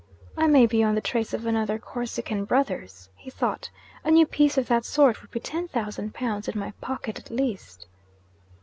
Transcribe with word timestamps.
'I 0.35 0.47
may 0.47 0.65
be 0.65 0.83
on 0.83 0.95
the 0.95 0.99
trace 0.99 1.31
of 1.31 1.45
another 1.45 1.77
"Corsican 1.77 2.43
Brothers,"' 2.43 3.07
he 3.15 3.29
thought. 3.29 3.69
'A 4.03 4.09
new 4.09 4.25
piece 4.25 4.57
of 4.57 4.65
that 4.67 4.83
sort 4.83 5.21
would 5.21 5.29
be 5.29 5.39
ten 5.39 5.67
thousand 5.67 6.15
pounds 6.15 6.47
in 6.47 6.59
my 6.59 6.71
pocket, 6.81 7.19
at 7.19 7.29
least.' 7.29 7.85